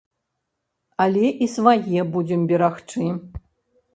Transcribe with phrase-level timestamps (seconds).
[1.05, 3.05] Але і свае будзем берагчы.